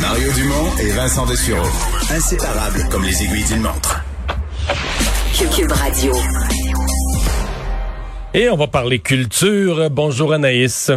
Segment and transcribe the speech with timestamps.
[0.00, 1.66] Mario Dumont et Vincent Dessureau.
[2.12, 4.04] Inséparables comme les aiguilles d'une montre.
[5.36, 6.12] Cube Radio.
[8.34, 9.90] Et on va parler culture.
[9.90, 10.92] Bonjour Anaïs.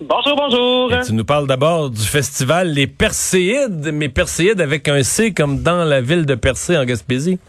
[0.00, 0.94] Bonjour, bonjour.
[0.94, 5.60] Et tu nous parles d'abord du festival Les Perséides, mais Perséides avec un C comme
[5.60, 7.40] dans la ville de Percé en Gaspésie.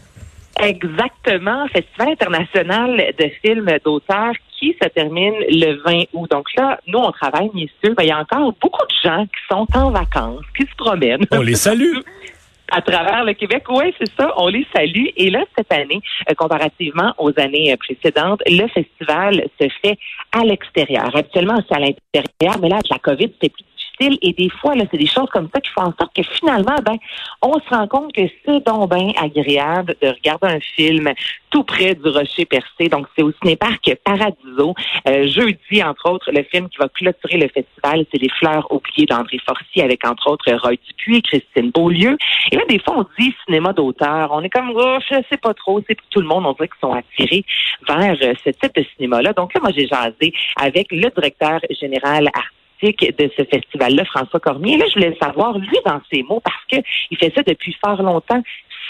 [0.58, 6.30] Exactement, Festival international de films d'auteurs qui se termine le 20 août.
[6.30, 7.94] Donc là, nous, on travaille, messieurs.
[7.94, 11.26] Ben, il y a encore beaucoup de gens qui sont en vacances, qui se promènent.
[11.30, 11.98] On les salue.
[12.70, 13.64] à travers le Québec.
[13.68, 14.32] Oui, c'est ça.
[14.36, 15.06] On les salue.
[15.16, 19.98] Et là, cette année, euh, comparativement aux années euh, précédentes, le festival se fait
[20.32, 21.14] à l'extérieur.
[21.14, 23.64] Habituellement, c'est à l'intérieur, mais là, avec la COVID, c'est plus
[24.00, 26.76] et des fois, là, c'est des choses comme ça qui font en sorte que finalement,
[26.84, 26.96] ben,
[27.42, 31.12] on se rend compte que c'est donc bien agréable de regarder un film
[31.50, 32.88] tout près du Rocher Percé.
[32.90, 34.74] Donc, c'est au cinéparc Paradiso.
[35.08, 39.06] Euh, jeudi, entre autres, le film qui va clôturer le festival, c'est Les Fleurs oubliées
[39.06, 42.16] d'André Forcy avec, entre autres, Roy Dupuis et Christine Beaulieu.
[42.52, 44.30] Et là, des fois, on dit cinéma d'auteur.
[44.32, 45.80] On est comme, oh, je sais pas trop.
[45.88, 47.44] C'est tout le monde, on dirait qu'ils sont attirés
[47.88, 49.32] vers euh, ce type de cinéma-là.
[49.32, 54.76] Donc là, moi, j'ai jasé avec le directeur général artistique de ce festival-là, François Cormier.
[54.76, 58.42] Là, je voulais savoir, lui, dans ses mots, parce qu'il fait ça depuis fort longtemps,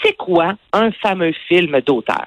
[0.03, 2.25] c'est quoi un fameux film d'auteur?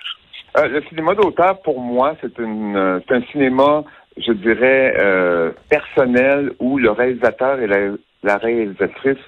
[0.59, 3.85] Euh, le cinéma d'auteur, pour moi, c'est euh, un cinéma,
[4.17, 9.19] je dirais, euh, personnel où le réalisateur et la, réalisatrice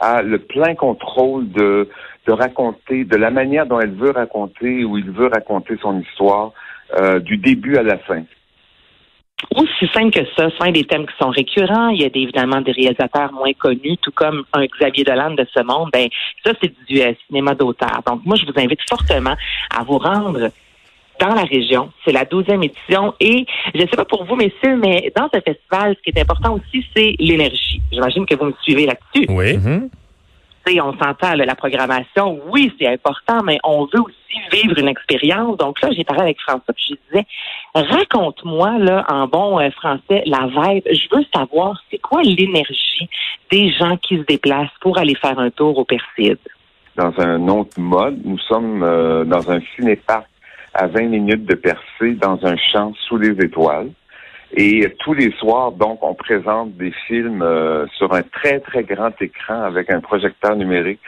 [0.00, 1.88] a le plein contrôle de,
[2.26, 6.52] de raconter, de la manière dont elle veut raconter ou il veut raconter son histoire,
[7.20, 8.24] du début à la fin
[9.54, 10.48] aussi simple que ça.
[10.56, 11.88] C'est un des thèmes qui sont récurrents.
[11.88, 15.62] Il y a évidemment des réalisateurs moins connus, tout comme un Xavier Dolan de ce
[15.62, 15.90] monde.
[15.92, 16.08] Ben,
[16.44, 18.02] ça, c'est du euh, cinéma d'auteur.
[18.06, 19.36] Donc, moi, je vous invite fortement
[19.76, 20.50] à vous rendre
[21.20, 21.90] dans la région.
[22.04, 23.14] C'est la douzième édition.
[23.20, 26.20] Et je ne sais pas pour vous, messieurs, mais dans ce festival, ce qui est
[26.20, 27.82] important aussi, c'est l'énergie.
[27.92, 29.26] J'imagine que vous me suivez là-dessus.
[29.28, 29.58] Oui.
[30.66, 35.56] Mm-hmm on s'entend, la programmation, oui, c'est important, mais on veut aussi vivre une expérience.
[35.56, 37.26] Donc là, j'ai parlé avec François, puis je disais,
[37.74, 40.84] raconte-moi, là, en bon euh, français, la vibe.
[40.86, 43.08] Je veux savoir, c'est quoi l'énergie
[43.50, 46.38] des gens qui se déplacent pour aller faire un tour au Perside?
[46.96, 50.26] Dans un autre mode, nous sommes euh, dans un cinéparc
[50.74, 53.90] à 20 minutes de Percé, dans un champ sous les étoiles.
[54.52, 59.12] Et tous les soirs, donc, on présente des films euh, sur un très, très grand
[59.20, 61.00] écran avec un projecteur numérique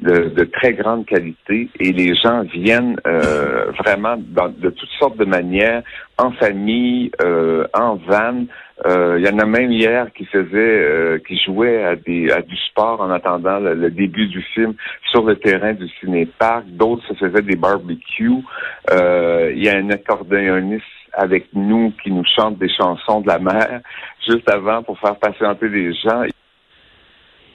[0.00, 1.68] de, de très grande qualité.
[1.80, 5.82] Et les gens viennent euh, vraiment de toutes sortes de manières,
[6.18, 8.44] en famille, euh, en van.
[8.86, 13.00] Il y en a même hier qui faisait, qui jouait à, des, à du sport
[13.00, 14.74] en attendant le, début du film
[15.10, 16.66] sur le terrain du ciné-parc.
[16.66, 18.42] D'autres se faisaient des barbecues.
[18.90, 20.84] Il y a un accordéoniste
[21.16, 23.80] avec nous qui nous chante des chansons de la mer
[24.26, 26.24] juste avant pour faire patienter les gens.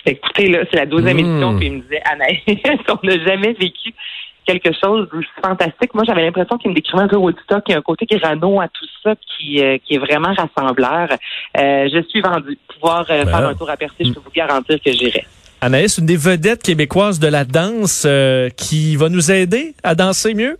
[0.05, 1.19] Écoutez, là, c'est la douzième hmm.
[1.19, 2.41] édition, puis il me disait, Anaïs,
[2.89, 3.93] on n'a jamais vécu
[4.45, 5.93] quelque chose de fantastique.
[5.93, 8.59] Moi, j'avais l'impression qu'il me décrivait un peu Woodstock, il y a un côté Grano
[8.59, 11.09] à tout ça qui, euh, qui est vraiment rassembleur.
[11.11, 12.57] Euh, je suis vendu.
[12.73, 15.25] Pouvoir euh, faire un tour à Percy, je peux vous garantir que j'irai.
[15.61, 18.07] Anaïs, une des vedettes québécoises de la danse
[18.55, 20.57] qui va nous aider à danser mieux?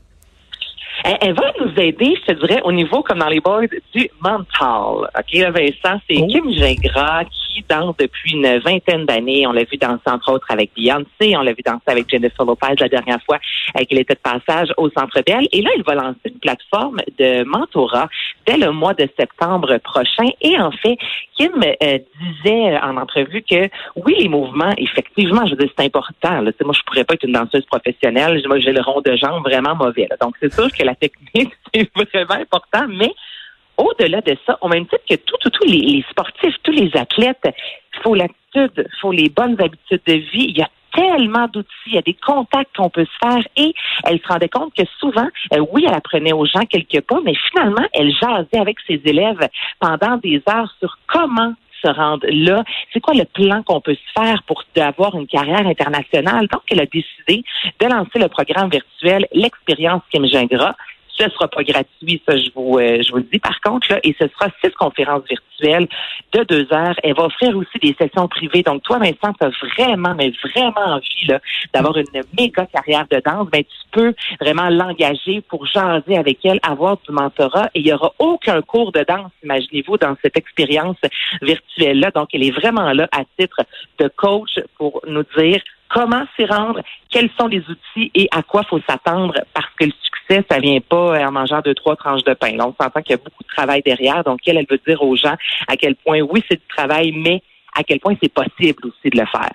[1.04, 5.10] Elle, va nous aider, je te dirais, au niveau comme dans les boys du mental.
[5.18, 6.28] OK, Vincent, c'est oh.
[6.28, 9.48] Kim Gingras qui danse depuis une vingtaine d'années.
[9.48, 12.76] On l'a vu danser entre autres avec Beyoncé, on l'a vu danser avec Jennifer Lopez
[12.80, 13.40] la dernière fois
[13.78, 15.48] euh, qu'elle était de passage au Centre Bell.
[15.52, 18.10] Et là, il va lancer une plateforme de mentorat
[18.58, 20.28] le mois de septembre prochain.
[20.42, 20.98] Et en fait,
[21.36, 26.42] Kim euh, disait en entrevue que oui, les mouvements, effectivement, je veux dire, c'est important.
[26.42, 28.42] Moi, je pourrais pas être une danseuse professionnelle.
[28.48, 30.08] Moi, j'ai le rond de jambes vraiment mauvais.
[30.22, 33.14] Donc, c'est sûr que la technique, c'est vraiment important, mais
[33.78, 37.46] au-delà de ça, au même titre que tous tout, les, les, sportifs, tous les athlètes,
[37.46, 40.48] il faut l'attitude, il faut les bonnes habitudes de vie.
[40.50, 43.74] Il y a tellement d'outils, il y a des contacts qu'on peut se faire et
[44.06, 47.34] elle se rendait compte que souvent, euh, oui, elle apprenait aux gens quelques pas, mais
[47.52, 49.48] finalement, elle jasait avec ses élèves
[49.80, 52.64] pendant des heures sur comment se rendre là.
[52.92, 56.48] C'est quoi le plan qu'on peut se faire pour avoir une carrière internationale?
[56.48, 57.44] Donc, elle a décidé
[57.80, 60.76] de lancer le programme virtuel L'expérience Kim Gingras
[61.20, 63.40] Ce sera pas gratuit, ça je vous euh, je vous le dis.
[63.40, 65.88] Par contre, là, et ce sera six conférences virtuelles
[66.34, 66.96] de deux heures.
[67.04, 68.64] Elle va offrir aussi des sessions privées.
[68.64, 71.28] Donc toi, Vincent, tu as vraiment, mais vraiment envie
[71.74, 73.50] d'avoir une méga carrière de danse.
[73.52, 77.70] Ben, tu peux vraiment l'engager pour jaser avec elle, avoir du mentorat.
[77.76, 80.98] Et il y aura aucun cours de danse, imaginez-vous, dans cette expérience
[81.42, 82.12] virtuelle-là.
[82.12, 83.62] Donc, elle est vraiment là à titre
[84.00, 88.64] de coach pour nous dire comment s'y rendre, quels sont les outils et à quoi
[88.64, 90.19] faut s'attendre parce que le succès,
[90.50, 92.56] ça vient pas en mangeant deux, trois tranches de pain.
[92.60, 94.24] On s'entend qu'il y a beaucoup de travail derrière.
[94.24, 95.36] Donc, elle, elle veut dire aux gens
[95.68, 97.42] à quel point, oui, c'est du travail, mais
[97.76, 99.52] à quel point c'est possible aussi de le faire.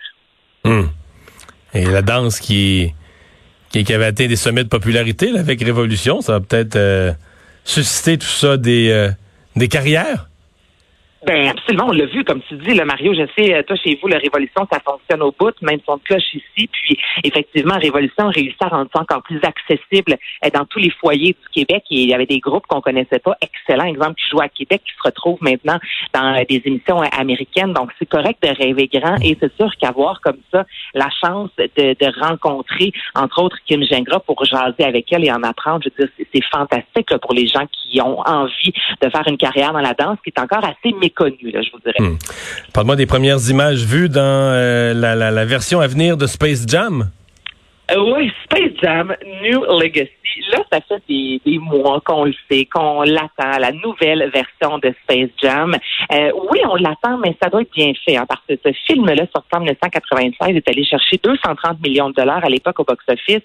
[0.64, 0.90] Hum.
[1.74, 2.92] Et la danse qui,
[3.70, 7.12] qui, avait atteint des sommets de popularité avec Révolution, ça va peut-être euh,
[7.64, 9.10] susciter tout ça des, euh,
[9.56, 10.28] des carrières?
[11.26, 13.98] Ben absolument, on l'a vu, comme tu dis, le Mario, je sais, euh, toi chez
[14.02, 18.60] vous, la Révolution, ça fonctionne au bout, même son cloche ici, puis effectivement, Révolution réussit
[18.60, 21.84] à rendre ça encore plus accessible euh, dans tous les foyers du Québec.
[21.90, 24.82] Et il y avait des groupes qu'on connaissait pas, excellents exemple, qui jouent à Québec,
[24.84, 25.78] qui se retrouvent maintenant
[26.12, 27.72] dans euh, des émissions américaines.
[27.72, 31.68] Donc c'est correct de rêver grand et c'est sûr qu'avoir comme ça la chance de,
[31.74, 36.06] de, rencontrer, entre autres, Kim Gingras pour jaser avec elle et en apprendre, je veux
[36.06, 39.94] dire, c'est fantastique pour les gens qui ont envie de faire une carrière dans la
[39.94, 42.02] danse, qui est encore assez là, je.
[42.02, 42.16] Hmm.
[42.72, 46.64] Parle-moi des premières images vues dans euh, la, la, la version à venir de Space
[46.66, 47.10] Jam.
[47.90, 50.10] Euh, oui, Space Jam, New Legacy.
[50.50, 54.92] Là, ça fait des, des mois qu'on le sait, qu'on l'attend, la nouvelle version de
[55.02, 55.76] Space Jam.
[56.12, 59.26] Euh, oui, on l'attend, mais ça doit être bien fait, hein, parce que ce film-là,
[59.32, 63.42] sorti en 1996, est allé chercher 230 millions de dollars à l'époque au box-office.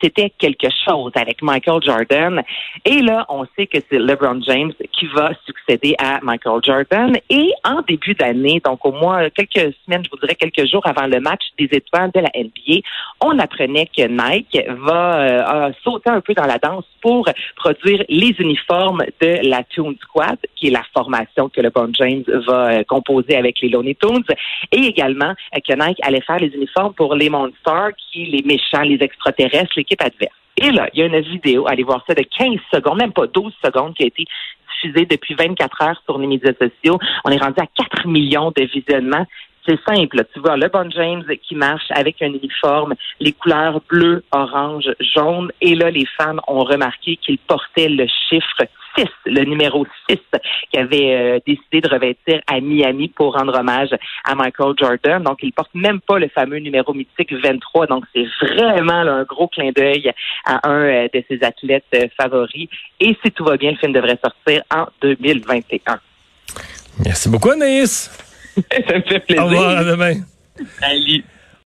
[0.00, 2.42] C'était quelque chose avec Michael Jordan.
[2.84, 7.16] Et là, on sait que c'est LeBron James qui va succéder à Michael Jordan.
[7.28, 11.06] Et en début d'année, donc au moins quelques semaines, je vous dirais quelques jours avant
[11.06, 12.86] le match des étoiles de la NBA,
[13.20, 19.04] on apprenait Nike va euh, sauter un peu dans la danse pour produire les uniformes
[19.20, 23.60] de la Toon Squad, qui est la formation que LeBron James va euh, composer avec
[23.60, 24.24] les Looney Tunes,
[24.70, 28.82] et également euh, que Nike allait faire les uniformes pour les Monsters, qui les méchants,
[28.82, 30.34] les extraterrestres, l'équipe adverse.
[30.56, 33.26] Et là, il y a une vidéo, allez voir ça, de 15 secondes, même pas
[33.26, 34.24] 12 secondes, qui a été
[34.82, 36.98] diffusée depuis 24 heures sur les médias sociaux.
[37.24, 39.26] On est rendu à 4 millions de visionnements.
[39.66, 40.24] C'est simple.
[40.32, 45.52] Tu vois LeBron James qui marche avec un uniforme, les couleurs bleu, orange, jaune.
[45.60, 48.66] Et là, les fans ont remarqué qu'il portait le chiffre
[48.96, 50.18] 6, le numéro 6,
[50.70, 53.90] qui avait euh, décidé de revêtir à Miami pour rendre hommage
[54.24, 55.22] à Michael Jordan.
[55.22, 57.86] Donc, il porte même pas le fameux numéro mythique 23.
[57.86, 60.10] Donc, c'est vraiment un gros clin d'œil
[60.44, 62.68] à un euh, de ses athlètes euh, favoris.
[62.98, 66.00] Et si tout va bien, le film devrait sortir en 2021.
[67.04, 68.31] Merci beaucoup, Anaïs.
[68.88, 69.44] Ça me fait plaisir.
[69.44, 70.14] Au revoir, à demain.
[70.80, 71.24] Salut.